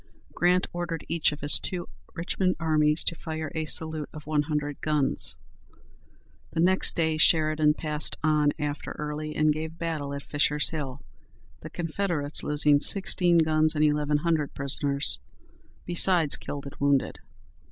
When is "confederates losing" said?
11.69-12.81